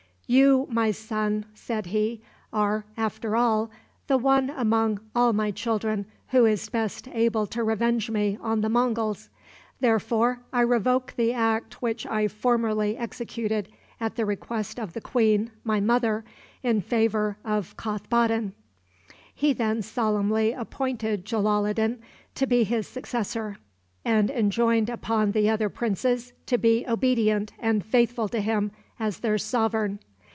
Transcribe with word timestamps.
"You, 0.27 0.65
my 0.71 0.91
son," 0.91 1.43
said 1.53 1.87
he, 1.87 2.21
"are, 2.53 2.85
after 2.95 3.35
all, 3.35 3.69
the 4.07 4.17
one 4.17 4.49
among 4.49 5.01
all 5.13 5.33
my 5.33 5.51
children 5.51 6.05
who 6.29 6.45
is 6.45 6.69
best 6.69 7.09
able 7.09 7.45
to 7.47 7.65
revenge 7.65 8.09
me 8.09 8.37
on 8.39 8.61
the 8.61 8.69
Monguls; 8.69 9.27
therefore 9.81 10.39
I 10.53 10.61
revoke 10.61 11.13
the 11.17 11.33
act 11.33 11.81
which 11.81 12.05
I 12.05 12.29
formerly 12.29 12.97
executed 12.97 13.67
at 13.99 14.15
the 14.15 14.25
request 14.25 14.79
of 14.79 14.93
the 14.93 15.01
queen, 15.01 15.51
my 15.65 15.81
mother, 15.81 16.23
in 16.63 16.79
favor 16.79 17.35
of 17.43 17.75
Kothboddin." 17.75 18.53
He 19.35 19.51
then 19.51 19.81
solemnly 19.81 20.53
appointed 20.53 21.25
Jalaloddin 21.25 21.99
to 22.35 22.47
be 22.47 22.63
his 22.63 22.87
successor, 22.87 23.57
and 24.05 24.31
enjoined 24.31 24.89
upon 24.89 25.33
the 25.33 25.49
other 25.49 25.67
princes 25.67 26.31
to 26.45 26.57
be 26.57 26.85
obedient 26.87 27.51
and 27.59 27.83
faithful 27.85 28.29
to 28.29 28.39
him 28.39 28.71
as 28.97 29.19
their 29.19 29.37
sovereign. 29.37 29.99